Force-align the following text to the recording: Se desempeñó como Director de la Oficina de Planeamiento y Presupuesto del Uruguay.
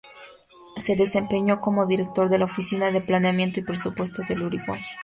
Se 0.77 0.95
desempeñó 0.95 1.61
como 1.61 1.85
Director 1.85 2.27
de 2.29 2.39
la 2.39 2.45
Oficina 2.45 2.89
de 2.89 3.01
Planeamiento 3.01 3.59
y 3.59 3.63
Presupuesto 3.63 4.23
del 4.27 4.41
Uruguay. 4.41 4.81